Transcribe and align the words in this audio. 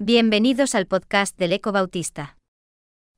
Bienvenidos 0.00 0.76
al 0.76 0.86
podcast 0.86 1.36
del 1.36 1.52
Eco 1.52 1.72
Bautista. 1.72 2.36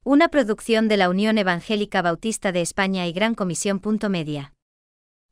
Una 0.02 0.28
producción 0.28 0.88
de 0.88 0.96
la 0.96 1.10
Unión 1.10 1.36
Evangélica 1.36 2.00
Bautista 2.00 2.52
de 2.52 2.62
España 2.62 3.06
y 3.06 3.12
Gran 3.12 3.34
Comisión. 3.34 3.82
Media. 4.08 4.54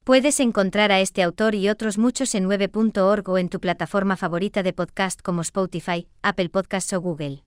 Puedes 0.05 0.41
encontrar 0.41 0.93
a 0.93 1.01
este 1.01 1.23
autor 1.23 1.55
y 1.55 1.71
otros 1.71 1.97
muchos 1.97 2.35
en 2.35 2.45
9.org 2.45 3.27
o 3.31 3.39
en 3.39 3.49
tu 3.49 3.61
plataforma 3.61 4.19
favorita 4.19 4.63
de 4.63 4.75
podcast 4.75 5.23
como 5.23 5.41
Spotify, 5.41 6.07
Apple 6.21 6.51
Podcasts 6.51 6.93
o 6.93 7.01
Google. 7.01 7.45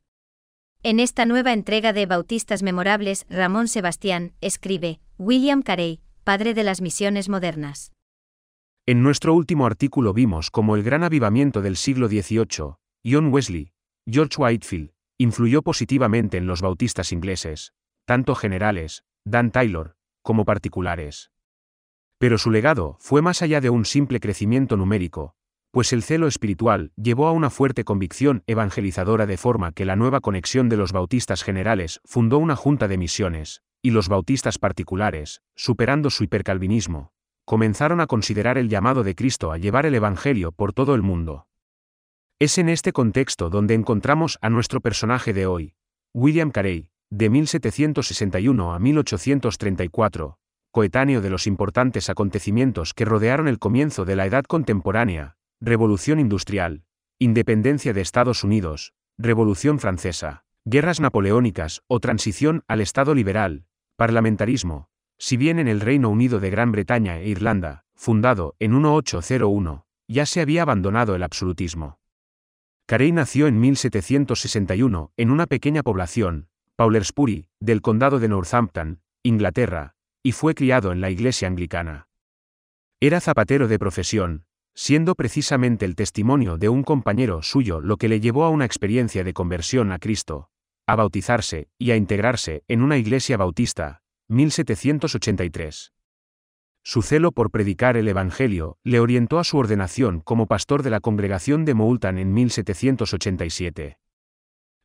En 0.81 0.99
esta 0.99 1.25
nueva 1.27 1.53
entrega 1.53 1.93
de 1.93 2.07
Bautistas 2.07 2.63
Memorables, 2.63 3.27
Ramón 3.29 3.67
Sebastián 3.67 4.33
escribe 4.41 4.99
William 5.19 5.61
Carey, 5.61 5.99
padre 6.23 6.55
de 6.55 6.63
las 6.63 6.81
misiones 6.81 7.29
modernas. 7.29 7.91
En 8.87 9.03
nuestro 9.03 9.35
último 9.35 9.67
artículo 9.67 10.11
vimos 10.11 10.49
cómo 10.49 10.75
el 10.75 10.81
gran 10.81 11.03
avivamiento 11.03 11.61
del 11.61 11.77
siglo 11.77 12.07
XVIII, 12.07 12.77
John 13.05 13.31
Wesley, 13.31 13.73
George 14.07 14.41
Whitefield, 14.41 14.91
influyó 15.17 15.61
positivamente 15.61 16.37
en 16.37 16.47
los 16.47 16.61
bautistas 16.61 17.11
ingleses, 17.11 17.73
tanto 18.05 18.33
generales, 18.33 19.03
Dan 19.23 19.51
Taylor, 19.51 19.95
como 20.23 20.45
particulares. 20.45 21.31
Pero 22.17 22.37
su 22.37 22.49
legado 22.49 22.97
fue 22.99 23.21
más 23.21 23.41
allá 23.41 23.61
de 23.61 23.69
un 23.69 23.85
simple 23.85 24.19
crecimiento 24.19 24.77
numérico, 24.77 25.35
pues 25.71 25.93
el 25.93 26.03
celo 26.03 26.27
espiritual 26.27 26.91
llevó 26.95 27.27
a 27.27 27.31
una 27.31 27.49
fuerte 27.49 27.83
convicción 27.83 28.43
evangelizadora 28.47 29.25
de 29.25 29.37
forma 29.37 29.71
que 29.71 29.85
la 29.85 29.95
nueva 29.95 30.19
conexión 30.19 30.67
de 30.67 30.77
los 30.77 30.91
bautistas 30.91 31.43
generales 31.43 32.01
fundó 32.03 32.39
una 32.39 32.55
junta 32.55 32.87
de 32.87 32.97
misiones, 32.97 33.61
y 33.81 33.91
los 33.91 34.09
bautistas 34.09 34.57
particulares, 34.57 35.41
superando 35.55 36.09
su 36.09 36.23
hipercalvinismo, 36.23 37.13
comenzaron 37.45 38.01
a 38.01 38.07
considerar 38.07 38.57
el 38.57 38.69
llamado 38.69 39.03
de 39.03 39.15
Cristo 39.15 39.51
a 39.51 39.57
llevar 39.57 39.85
el 39.85 39.95
Evangelio 39.95 40.51
por 40.51 40.73
todo 40.73 40.95
el 40.95 41.01
mundo. 41.03 41.47
Es 42.41 42.57
en 42.57 42.69
este 42.69 42.91
contexto 42.91 43.51
donde 43.51 43.75
encontramos 43.75 44.39
a 44.41 44.49
nuestro 44.49 44.81
personaje 44.81 45.31
de 45.31 45.45
hoy, 45.45 45.75
William 46.11 46.49
Carey, 46.49 46.89
de 47.11 47.29
1761 47.29 48.73
a 48.73 48.79
1834, 48.79 50.39
coetáneo 50.71 51.21
de 51.21 51.29
los 51.29 51.45
importantes 51.45 52.09
acontecimientos 52.09 52.95
que 52.95 53.05
rodearon 53.05 53.47
el 53.47 53.59
comienzo 53.59 54.05
de 54.05 54.15
la 54.15 54.25
Edad 54.25 54.43
Contemporánea, 54.45 55.35
Revolución 55.59 56.19
Industrial, 56.19 56.83
Independencia 57.19 57.93
de 57.93 58.01
Estados 58.01 58.43
Unidos, 58.43 58.95
Revolución 59.19 59.77
Francesa, 59.77 60.43
guerras 60.65 60.99
napoleónicas 60.99 61.83
o 61.85 61.99
transición 61.99 62.63
al 62.67 62.81
Estado 62.81 63.13
liberal, 63.13 63.65
parlamentarismo, 63.97 64.89
si 65.19 65.37
bien 65.37 65.59
en 65.59 65.67
el 65.67 65.79
Reino 65.79 66.09
Unido 66.09 66.39
de 66.39 66.49
Gran 66.49 66.71
Bretaña 66.71 67.19
e 67.19 67.27
Irlanda, 67.27 67.85
fundado 67.93 68.55
en 68.57 68.71
1801, 68.71 69.85
ya 70.07 70.25
se 70.25 70.41
había 70.41 70.63
abandonado 70.63 71.13
el 71.13 71.21
absolutismo. 71.21 72.00
Carey 72.91 73.13
nació 73.13 73.47
en 73.47 73.57
1761 73.57 75.13
en 75.15 75.31
una 75.31 75.47
pequeña 75.47 75.81
población, 75.81 76.49
Paulersbury, 76.75 77.47
del 77.61 77.81
condado 77.81 78.19
de 78.19 78.27
Northampton, 78.27 78.99
Inglaterra, 79.23 79.95
y 80.21 80.33
fue 80.33 80.55
criado 80.55 80.91
en 80.91 80.99
la 80.99 81.09
iglesia 81.09 81.47
anglicana. 81.47 82.09
Era 82.99 83.21
zapatero 83.21 83.69
de 83.69 83.79
profesión, 83.79 84.43
siendo 84.75 85.15
precisamente 85.15 85.85
el 85.85 85.95
testimonio 85.95 86.57
de 86.57 86.67
un 86.67 86.83
compañero 86.83 87.41
suyo 87.43 87.79
lo 87.79 87.95
que 87.95 88.09
le 88.09 88.19
llevó 88.19 88.43
a 88.43 88.49
una 88.49 88.65
experiencia 88.65 89.23
de 89.23 89.31
conversión 89.31 89.93
a 89.93 89.97
Cristo, 89.97 90.49
a 90.85 90.97
bautizarse 90.97 91.69
y 91.77 91.91
a 91.91 91.95
integrarse 91.95 92.65
en 92.67 92.81
una 92.81 92.97
iglesia 92.97 93.37
bautista, 93.37 94.01
1783. 94.27 95.93
Su 96.83 97.03
celo 97.03 97.31
por 97.31 97.51
predicar 97.51 97.95
el 97.95 98.07
Evangelio 98.07 98.77
le 98.83 98.99
orientó 98.99 99.37
a 99.37 99.43
su 99.43 99.57
ordenación 99.57 100.19
como 100.19 100.47
pastor 100.47 100.81
de 100.81 100.89
la 100.89 100.99
congregación 100.99 101.63
de 101.63 101.75
Moulton 101.75 102.17
en 102.17 102.33
1787. 102.33 103.99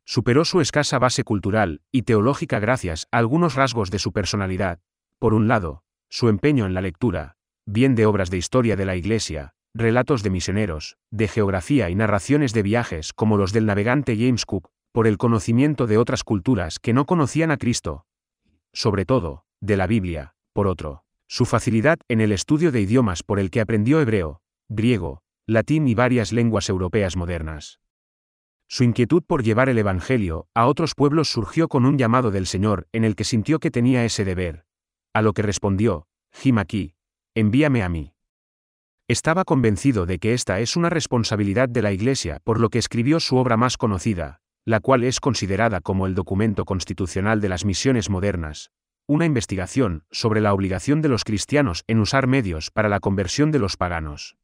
Superó 0.05 0.45
su 0.45 0.61
escasa 0.61 0.99
base 0.99 1.23
cultural 1.23 1.81
y 1.91 2.03
teológica 2.03 2.59
gracias 2.59 3.07
a 3.11 3.17
algunos 3.17 3.55
rasgos 3.55 3.89
de 3.89 3.99
su 3.99 4.13
personalidad. 4.13 4.79
Por 5.19 5.33
un 5.33 5.47
lado, 5.47 5.83
su 6.07 6.29
empeño 6.29 6.67
en 6.67 6.75
la 6.75 6.81
lectura, 6.81 7.35
bien 7.65 7.95
de 7.95 8.05
obras 8.05 8.29
de 8.29 8.37
historia 8.37 8.75
de 8.75 8.85
la 8.85 8.95
Iglesia, 8.95 9.55
relatos 9.73 10.21
de 10.21 10.29
misioneros, 10.29 10.97
de 11.11 11.27
geografía 11.27 11.89
y 11.89 11.95
narraciones 11.95 12.53
de 12.53 12.61
viajes 12.61 13.11
como 13.11 13.37
los 13.37 13.53
del 13.53 13.65
navegante 13.65 14.15
James 14.15 14.45
Cook, 14.45 14.69
por 14.93 15.07
el 15.07 15.17
conocimiento 15.17 15.87
de 15.87 15.97
otras 15.97 16.23
culturas 16.23 16.79
que 16.79 16.93
no 16.93 17.05
conocían 17.05 17.49
a 17.49 17.57
Cristo. 17.57 18.05
Sobre 18.71 19.03
todo, 19.05 19.45
de 19.61 19.77
la 19.77 19.87
Biblia, 19.87 20.35
por 20.53 20.67
otro 20.67 21.06
su 21.27 21.45
facilidad 21.45 21.99
en 22.07 22.21
el 22.21 22.31
estudio 22.31 22.71
de 22.71 22.81
idiomas 22.81 23.21
por 23.21 23.39
el 23.39 23.51
que 23.51 23.61
aprendió 23.61 23.99
hebreo, 23.99 24.41
griego, 24.69 25.21
latín 25.45 25.87
y 25.87 25.95
varias 25.95 26.31
lenguas 26.31 26.69
europeas 26.69 27.15
modernas. 27.15 27.79
Su 28.69 28.83
inquietud 28.83 29.23
por 29.25 29.43
llevar 29.43 29.69
el 29.69 29.77
Evangelio 29.77 30.47
a 30.53 30.67
otros 30.67 30.93
pueblos 30.95 31.29
surgió 31.29 31.67
con 31.67 31.85
un 31.85 31.97
llamado 31.97 32.31
del 32.31 32.47
Señor 32.47 32.87
en 32.91 33.03
el 33.05 33.15
que 33.15 33.23
sintió 33.23 33.59
que 33.59 33.71
tenía 33.71 34.03
ese 34.03 34.25
deber. 34.25 34.65
A 35.13 35.21
lo 35.21 35.33
que 35.33 35.41
respondió, 35.41 36.07
Jim 36.33 36.57
aquí, 36.57 36.95
envíame 37.33 37.83
a 37.83 37.89
mí. 37.89 38.13
Estaba 39.07 39.45
convencido 39.45 40.05
de 40.05 40.19
que 40.19 40.33
esta 40.33 40.59
es 40.59 40.75
una 40.75 40.89
responsabilidad 40.89 41.69
de 41.69 41.81
la 41.81 41.93
Iglesia, 41.93 42.39
por 42.43 42.59
lo 42.59 42.69
que 42.69 42.79
escribió 42.79 43.21
su 43.21 43.37
obra 43.37 43.55
más 43.55 43.77
conocida, 43.77 44.41
la 44.65 44.81
cual 44.81 45.05
es 45.05 45.21
considerada 45.21 45.79
como 45.79 46.07
el 46.07 46.13
documento 46.13 46.65
constitucional 46.65 47.39
de 47.39 47.47
las 47.47 47.63
misiones 47.63 48.09
modernas, 48.09 48.71
una 49.07 49.25
investigación 49.25 50.03
sobre 50.11 50.41
la 50.41 50.53
obligación 50.53 51.01
de 51.01 51.09
los 51.09 51.23
cristianos 51.23 51.83
en 51.87 51.99
usar 51.99 52.27
medios 52.27 52.71
para 52.71 52.89
la 52.89 52.99
conversión 52.99 53.51
de 53.51 53.59
los 53.59 53.77
paganos. 53.77 54.37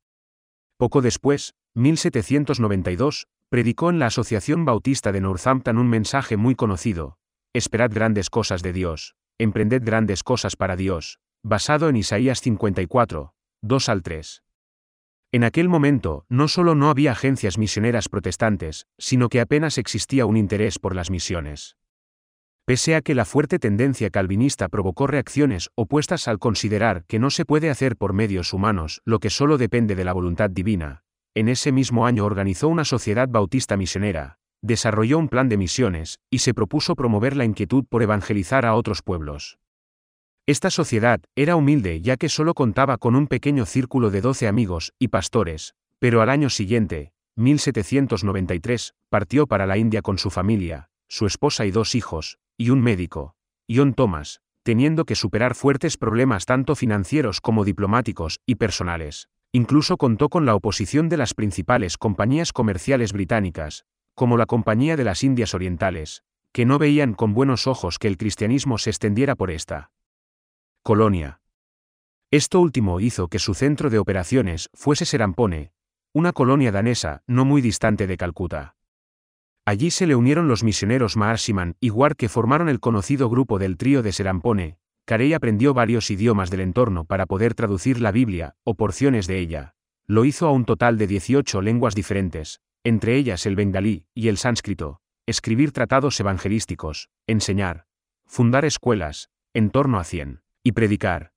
Poco 0.78 1.02
después, 1.02 1.54
1792, 1.76 3.28
predicó 3.50 3.90
en 3.90 4.00
la 4.00 4.08
Asociación 4.08 4.66
Bautista 4.66 5.12
de 5.12 5.22
Northampton 5.22 5.78
un 5.78 5.90
mensaje 5.90 6.38
muy 6.38 6.56
conocido, 6.56 7.18
Esperad 7.56 7.92
grandes 7.94 8.32
cosas 8.32 8.64
de 8.64 8.74
Dios, 8.74 9.16
emprended 9.38 9.84
grandes 9.84 10.24
cosas 10.24 10.56
para 10.56 10.76
Dios, 10.76 11.20
basado 11.44 11.88
en 11.88 11.98
Isaías 11.98 12.42
54, 12.42 13.36
2 13.62 13.90
al 13.90 14.02
3. 14.02 14.44
En 15.34 15.44
aquel 15.44 15.70
momento, 15.70 16.26
no 16.30 16.48
solo 16.48 16.74
no 16.74 16.90
había 16.90 17.12
agencias 17.12 17.60
misioneras 17.60 18.10
protestantes, 18.10 18.88
sino 18.98 19.30
que 19.30 19.40
apenas 19.40 19.78
existía 19.78 20.26
un 20.26 20.36
interés 20.36 20.80
por 20.80 20.96
las 20.96 21.12
misiones. 21.12 21.78
Pese 22.66 22.96
a 22.96 23.02
que 23.02 23.14
la 23.14 23.26
fuerte 23.26 23.60
tendencia 23.60 24.10
calvinista 24.10 24.70
provocó 24.70 25.06
reacciones 25.06 25.70
opuestas 25.76 26.30
al 26.30 26.40
considerar 26.40 27.04
que 27.08 27.20
no 27.20 27.30
se 27.30 27.44
puede 27.44 27.70
hacer 27.70 27.98
por 27.98 28.14
medios 28.14 28.54
humanos 28.54 29.02
lo 29.04 29.20
que 29.20 29.30
solo 29.30 29.58
depende 29.58 29.96
de 29.96 30.06
la 30.06 30.14
voluntad 30.14 30.50
divina, 30.50 31.04
en 31.36 31.50
ese 31.50 31.74
mismo 31.74 32.06
año 32.06 32.24
organizó 32.24 32.70
una 32.70 32.86
sociedad 32.86 33.28
bautista 33.28 33.76
misionera, 33.76 34.38
desarrolló 34.62 35.18
un 35.18 35.28
plan 35.28 35.50
de 35.50 35.58
misiones, 35.58 36.20
y 36.30 36.40
se 36.40 36.54
propuso 36.54 36.96
promover 36.96 37.36
la 37.36 37.44
inquietud 37.44 37.84
por 37.90 38.02
evangelizar 38.02 38.66
a 38.66 38.76
otros 38.76 39.02
pueblos. 39.02 39.60
Esta 40.46 40.70
sociedad 40.70 41.20
era 41.36 41.58
humilde 41.58 42.00
ya 42.00 42.16
que 42.16 42.30
solo 42.30 42.54
contaba 42.54 42.98
con 42.98 43.18
un 43.18 43.28
pequeño 43.28 43.66
círculo 43.66 44.10
de 44.10 44.22
doce 44.22 44.48
amigos 44.48 44.94
y 45.00 45.10
pastores, 45.10 45.76
pero 46.00 46.22
al 46.22 46.30
año 46.30 46.50
siguiente, 46.50 47.12
1793, 47.36 48.94
partió 49.10 49.48
para 49.48 49.66
la 49.66 49.78
India 49.78 50.02
con 50.02 50.18
su 50.18 50.30
familia, 50.30 50.90
su 51.10 51.26
esposa 51.26 51.66
y 51.66 51.72
dos 51.72 51.94
hijos, 51.96 52.40
y 52.58 52.70
un 52.70 52.82
médico, 52.82 53.36
John 53.70 53.94
Thomas, 53.94 54.42
teniendo 54.64 55.06
que 55.06 55.16
superar 55.16 55.56
fuertes 55.56 55.98
problemas 55.98 56.46
tanto 56.46 56.76
financieros 56.76 57.42
como 57.42 57.66
diplomáticos 57.66 58.40
y 58.46 58.56
personales. 58.56 59.30
Incluso 59.52 59.98
contó 59.98 60.30
con 60.30 60.46
la 60.46 60.56
oposición 60.56 61.10
de 61.10 61.18
las 61.18 61.34
principales 61.34 61.98
compañías 61.98 62.54
comerciales 62.54 63.14
británicas, 63.14 63.86
como 64.16 64.38
la 64.38 64.46
Compañía 64.46 64.96
de 64.96 65.04
las 65.04 65.24
Indias 65.24 65.54
Orientales, 65.54 66.24
que 66.52 66.66
no 66.66 66.80
veían 66.80 67.14
con 67.14 67.34
buenos 67.34 67.68
ojos 67.68 68.00
que 68.00 68.08
el 68.08 68.18
cristianismo 68.18 68.78
se 68.78 68.90
extendiera 68.90 69.36
por 69.36 69.52
esta 69.52 69.92
colonia. 70.84 71.42
Esto 72.32 72.60
último 72.60 73.00
hizo 73.00 73.28
que 73.28 73.40
su 73.40 73.54
centro 73.54 73.90
de 73.90 74.00
operaciones 74.00 74.70
fuese 74.74 75.06
Serampone, 75.06 75.72
una 76.14 76.32
colonia 76.32 76.72
danesa 76.72 77.24
no 77.28 77.46
muy 77.46 77.62
distante 77.62 78.08
de 78.08 78.18
Calcuta. 78.18 78.76
Allí 79.66 79.92
se 79.92 80.08
le 80.08 80.16
unieron 80.16 80.50
los 80.50 80.64
misioneros 80.64 81.16
Maarsiman 81.16 81.76
y 81.80 81.90
Ward 81.90 82.18
que 82.18 82.28
formaron 82.28 82.68
el 82.68 82.82
conocido 82.82 83.30
grupo 83.30 83.60
del 83.60 83.78
trío 83.78 84.04
de 84.04 84.12
Serampone. 84.12 84.78
Carey 85.06 85.34
aprendió 85.34 85.74
varios 85.74 86.12
idiomas 86.12 86.50
del 86.50 86.60
entorno 86.60 87.06
para 87.06 87.26
poder 87.26 87.54
traducir 87.54 88.02
la 88.02 88.12
Biblia, 88.12 88.56
o 88.64 88.76
porciones 88.76 89.26
de 89.28 89.40
ella. 89.40 89.76
Lo 90.06 90.26
hizo 90.26 90.48
a 90.48 90.52
un 90.52 90.66
total 90.66 90.98
de 90.98 91.08
18 91.08 91.62
lenguas 91.62 91.96
diferentes, 91.96 92.62
entre 92.84 93.16
ellas 93.16 93.46
el 93.46 93.56
bengalí 93.56 94.06
y 94.14 94.28
el 94.28 94.38
sánscrito, 94.38 95.00
escribir 95.26 95.72
tratados 95.72 96.20
evangelísticos, 96.20 97.10
enseñar, 97.28 97.86
fundar 98.26 98.66
escuelas, 98.66 99.30
en 99.54 99.70
torno 99.70 99.98
a 99.98 100.04
100, 100.04 100.42
y 100.64 100.74
predicar. 100.74 101.32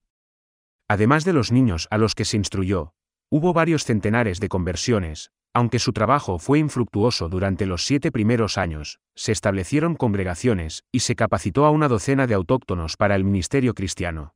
Además 0.89 1.25
de 1.25 1.33
los 1.33 1.53
niños 1.53 1.87
a 1.91 1.99
los 1.99 2.15
que 2.15 2.25
se 2.25 2.37
instruyó, 2.37 2.93
hubo 3.31 3.53
varios 3.53 3.85
centenares 3.85 4.41
de 4.41 4.49
conversiones, 4.49 5.31
aunque 5.57 5.79
su 5.79 5.95
trabajo 5.95 6.39
fue 6.39 6.59
infructuoso 6.59 7.31
durante 7.31 7.65
los 7.65 7.87
siete 7.87 8.13
primeros 8.13 8.59
años, 8.59 9.01
se 9.15 9.33
establecieron 9.33 9.95
congregaciones 9.95 10.85
y 10.93 11.01
se 11.01 11.17
capacitó 11.17 11.65
a 11.65 11.71
una 11.71 11.89
docena 11.89 12.27
de 12.27 12.35
autóctonos 12.35 12.99
para 12.99 13.15
el 13.15 13.25
ministerio 13.25 13.73
cristiano. 13.73 14.35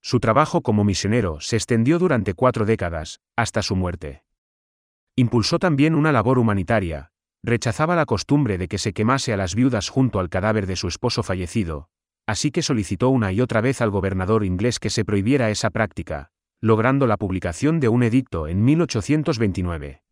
Su 0.00 0.20
trabajo 0.20 0.62
como 0.62 0.84
misionero 0.84 1.42
se 1.42 1.56
extendió 1.56 1.98
durante 1.98 2.32
cuatro 2.32 2.64
décadas, 2.64 3.20
hasta 3.36 3.60
su 3.60 3.76
muerte. 3.76 4.24
Impulsó 5.16 5.58
también 5.58 5.94
una 5.94 6.12
labor 6.12 6.38
humanitaria, 6.38 7.10
rechazaba 7.42 7.94
la 7.94 8.06
costumbre 8.06 8.56
de 8.56 8.68
que 8.68 8.78
se 8.78 8.94
quemase 8.94 9.34
a 9.34 9.36
las 9.36 9.54
viudas 9.54 9.90
junto 9.90 10.18
al 10.18 10.30
cadáver 10.30 10.66
de 10.66 10.76
su 10.76 10.88
esposo 10.88 11.22
fallecido, 11.22 11.90
así 12.26 12.50
que 12.50 12.62
solicitó 12.62 13.10
una 13.10 13.32
y 13.32 13.42
otra 13.42 13.60
vez 13.60 13.82
al 13.82 13.90
gobernador 13.90 14.46
inglés 14.46 14.78
que 14.78 14.88
se 14.88 15.04
prohibiera 15.04 15.50
esa 15.50 15.68
práctica, 15.68 16.30
logrando 16.62 17.06
la 17.06 17.18
publicación 17.18 17.80
de 17.80 17.88
un 17.88 18.02
edicto 18.02 18.48
en 18.48 18.64
1829. 18.64 20.02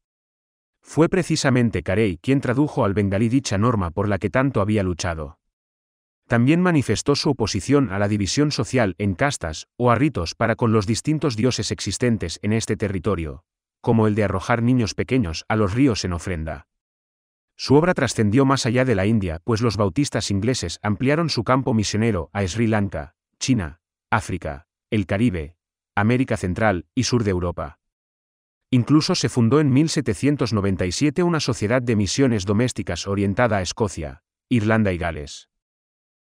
Fue 0.82 1.09
precisamente 1.09 1.82
Carey 1.82 2.19
quien 2.19 2.41
tradujo 2.41 2.85
al 2.85 2.94
bengalí 2.94 3.29
dicha 3.29 3.59
norma 3.59 3.91
por 3.91 4.09
la 4.09 4.19
que 4.19 4.31
tanto 4.31 4.61
había 4.61 4.82
luchado. 4.82 5.38
También 6.27 6.61
manifestó 6.61 7.17
su 7.17 7.31
oposición 7.31 7.91
a 7.91 7.99
la 7.99 8.06
división 8.06 8.53
social 8.53 8.94
en 8.99 9.15
castas 9.15 9.67
o 9.77 9.91
a 9.91 9.97
ritos 9.97 10.37
para 10.37 10.55
con 10.55 10.73
los 10.73 10.87
distintos 10.87 11.37
dioses 11.37 11.73
existentes 11.73 12.38
en 12.43 12.53
este 12.53 12.77
territorio, 12.77 13.44
como 13.81 14.06
el 14.06 14.15
de 14.15 14.25
arrojar 14.25 14.62
niños 14.62 14.94
pequeños 14.94 15.44
a 15.49 15.56
los 15.56 15.75
ríos 15.75 16.05
en 16.05 16.12
ofrenda. 16.12 16.69
Su 17.56 17.75
obra 17.75 17.94
trascendió 17.94 18.44
más 18.44 18.65
allá 18.65 18.85
de 18.85 18.94
la 18.94 19.06
India, 19.06 19.41
pues 19.43 19.61
los 19.61 19.77
bautistas 19.77 20.31
ingleses 20.31 20.79
ampliaron 20.82 21.31
su 21.31 21.44
campo 21.44 21.75
misionero 21.75 22.31
a 22.32 22.47
Sri 22.47 22.69
Lanka, 22.69 23.17
China, 23.38 23.81
África, 24.09 24.67
el 24.88 25.06
Caribe, 25.06 25.56
América 25.97 26.37
Central 26.37 26.87
y 26.94 27.03
Sur 27.03 27.25
de 27.25 27.32
Europa. 27.32 27.80
Incluso 28.72 29.17
se 29.17 29.28
fundó 29.28 29.58
en 29.58 29.72
1797 29.72 31.25
una 31.25 31.40
sociedad 31.40 31.82
de 31.82 31.96
misiones 31.96 32.46
domésticas 32.46 33.08
orientada 33.08 33.56
a 33.56 33.62
Escocia, 33.62 34.22
Irlanda 34.49 34.93
y 34.93 34.99
Gales. 34.99 35.49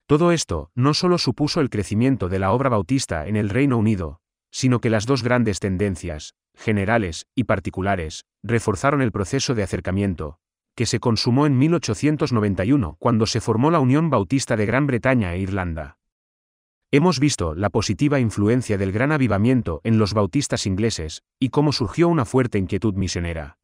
Todo 0.08 0.32
esto 0.32 0.72
no 0.74 0.96
solo 0.96 1.20
supuso 1.20 1.62
el 1.62 1.70
crecimiento 1.70 2.30
de 2.30 2.40
la 2.40 2.52
obra 2.52 2.70
bautista 2.70 3.28
en 3.28 3.36
el 3.36 3.50
Reino 3.50 3.78
Unido, 3.78 4.22
sino 4.52 4.82
que 4.82 4.90
las 4.90 5.06
dos 5.06 5.22
grandes 5.22 5.60
tendencias, 5.60 6.34
generales 6.56 7.28
y 7.36 7.44
particulares, 7.44 8.26
reforzaron 8.44 9.04
el 9.04 9.12
proceso 9.12 9.54
de 9.54 9.64
acercamiento, 9.64 10.40
que 10.76 10.88
se 10.88 11.00
consumó 11.00 11.46
en 11.46 11.58
1891 11.60 12.98
cuando 13.00 13.28
se 13.28 13.40
formó 13.40 13.70
la 13.70 13.80
Unión 13.80 14.10
Bautista 14.10 14.58
de 14.58 14.66
Gran 14.66 14.88
Bretaña 14.88 15.36
e 15.36 15.40
Irlanda. 15.40 16.01
Hemos 16.94 17.22
visto 17.22 17.56
la 17.56 17.70
positiva 17.70 18.20
influencia 18.20 18.78
del 18.78 18.92
gran 18.92 19.14
avivamiento 19.14 19.80
en 19.86 19.98
los 19.98 20.14
bautistas 20.14 20.66
ingleses, 20.66 21.24
y 21.40 21.48
cómo 21.48 21.72
surgió 21.72 22.10
una 22.10 22.26
fuerte 22.26 22.58
inquietud 22.58 22.96
misionera. 22.96 23.60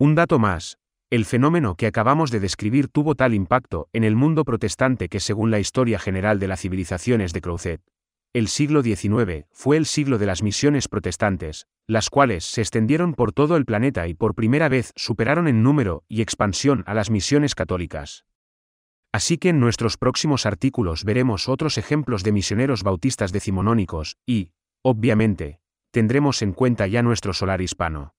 Un 0.00 0.16
dato 0.16 0.40
más, 0.40 0.78
el 1.10 1.26
fenómeno 1.26 1.76
que 1.76 1.86
acabamos 1.86 2.32
de 2.32 2.40
describir 2.40 2.88
tuvo 2.88 3.14
tal 3.14 3.34
impacto 3.34 3.88
en 3.92 4.02
el 4.02 4.16
mundo 4.16 4.44
protestante 4.44 5.08
que 5.08 5.20
según 5.20 5.52
la 5.52 5.60
historia 5.60 6.00
general 6.00 6.40
de 6.40 6.48
las 6.48 6.62
civilizaciones 6.62 7.32
de 7.32 7.40
Creuset, 7.40 7.80
el 8.32 8.48
siglo 8.48 8.82
XIX 8.82 9.46
fue 9.52 9.76
el 9.76 9.86
siglo 9.86 10.18
de 10.18 10.26
las 10.26 10.42
misiones 10.42 10.88
protestantes, 10.88 11.68
las 11.86 12.10
cuales 12.10 12.44
se 12.44 12.62
extendieron 12.62 13.14
por 13.14 13.32
todo 13.32 13.56
el 13.56 13.64
planeta 13.64 14.08
y 14.08 14.14
por 14.14 14.34
primera 14.34 14.68
vez 14.68 14.92
superaron 14.96 15.46
en 15.46 15.62
número 15.62 16.02
y 16.08 16.20
expansión 16.20 16.82
a 16.88 16.94
las 16.94 17.10
misiones 17.10 17.54
católicas. 17.54 18.24
Así 19.14 19.38
que 19.38 19.50
en 19.50 19.60
nuestros 19.60 19.96
próximos 19.96 20.44
artículos 20.44 21.04
veremos 21.04 21.48
otros 21.48 21.78
ejemplos 21.78 22.24
de 22.24 22.32
misioneros 22.32 22.82
bautistas 22.82 23.30
decimonónicos 23.30 24.16
y, 24.26 24.50
obviamente, 24.82 25.60
tendremos 25.92 26.42
en 26.42 26.52
cuenta 26.52 26.88
ya 26.88 27.00
nuestro 27.00 27.32
solar 27.32 27.60
hispano. 27.60 28.16